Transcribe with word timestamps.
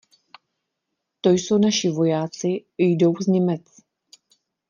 To 1.21 1.29
jsou 1.31 1.57
naši 1.57 1.89
vojáci, 1.89 2.65
jdou 2.79 3.13
z 3.21 3.27
Němec. 3.27 3.61